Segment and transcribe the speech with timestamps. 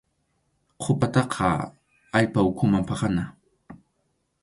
[0.81, 1.47] Qʼupataqa
[2.17, 3.23] allpa ukhuman pakana.